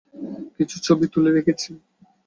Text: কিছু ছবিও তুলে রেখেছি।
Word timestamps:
কিছু 0.55 0.75
ছবিও 0.85 1.11
তুলে 1.13 1.29
রেখেছি। 1.31 1.69